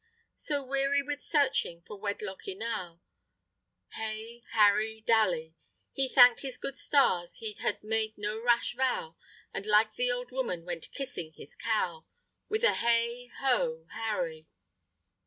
[0.35, 3.01] So, weary with searching for wedlock enow,
[3.91, 5.53] Hey, Harry Dally!
[5.93, 9.15] He thank'd his good stars he had made no rash vow,
[9.53, 12.07] And, like the old woman, went kissing his cow,
[12.49, 14.47] With a hey ho, Harry!